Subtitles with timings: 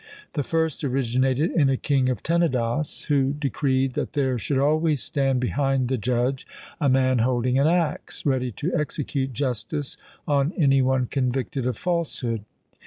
[0.33, 5.39] The first originated in a king of Tenedos, who decreed that there should always stand
[5.39, 6.47] behind the judge
[6.79, 12.45] a man holding an axe, ready to execute justice on any one convicted of falsehood.